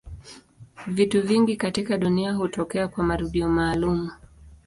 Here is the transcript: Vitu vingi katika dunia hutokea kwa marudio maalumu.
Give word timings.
Vitu 0.87 1.21
vingi 1.21 1.55
katika 1.55 1.97
dunia 1.97 2.33
hutokea 2.33 2.87
kwa 2.87 3.03
marudio 3.03 3.49
maalumu. 3.49 4.11